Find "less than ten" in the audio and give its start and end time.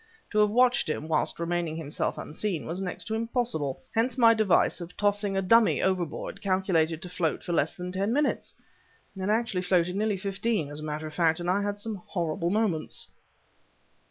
7.53-8.11